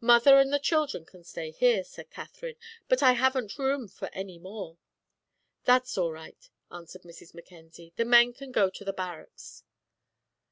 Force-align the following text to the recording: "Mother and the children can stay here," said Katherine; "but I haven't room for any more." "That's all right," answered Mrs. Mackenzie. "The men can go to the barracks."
"Mother 0.00 0.38
and 0.38 0.52
the 0.52 0.60
children 0.60 1.04
can 1.04 1.24
stay 1.24 1.50
here," 1.50 1.82
said 1.82 2.08
Katherine; 2.12 2.54
"but 2.86 3.02
I 3.02 3.14
haven't 3.14 3.58
room 3.58 3.88
for 3.88 4.08
any 4.12 4.38
more." 4.38 4.78
"That's 5.64 5.98
all 5.98 6.12
right," 6.12 6.48
answered 6.70 7.02
Mrs. 7.02 7.34
Mackenzie. 7.34 7.92
"The 7.96 8.04
men 8.04 8.32
can 8.32 8.52
go 8.52 8.70
to 8.70 8.84
the 8.84 8.92
barracks." 8.92 9.64